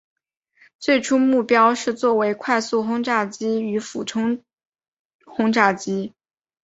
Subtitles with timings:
[0.79, 4.43] 最初目标是作为快速轰炸机与俯冲
[5.27, 6.15] 轰炸机。